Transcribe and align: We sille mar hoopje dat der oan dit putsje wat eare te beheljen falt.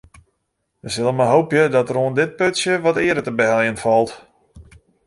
We 0.81 0.89
sille 0.95 1.11
mar 1.17 1.29
hoopje 1.35 1.63
dat 1.75 1.87
der 1.87 1.99
oan 2.03 2.13
dit 2.19 2.35
putsje 2.39 2.73
wat 2.85 2.97
eare 3.05 3.21
te 3.25 3.33
beheljen 3.39 3.81
falt. 3.83 4.11